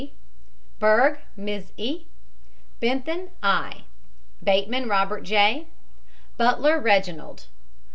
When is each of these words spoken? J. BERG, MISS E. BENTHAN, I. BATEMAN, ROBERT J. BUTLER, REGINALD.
J. 0.01 0.13
BERG, 0.79 1.19
MISS 1.37 1.73
E. 1.77 2.07
BENTHAN, 2.79 3.29
I. 3.43 3.83
BATEMAN, 4.41 4.89
ROBERT 4.89 5.21
J. 5.21 5.67
BUTLER, 6.37 6.79
REGINALD. 6.79 7.45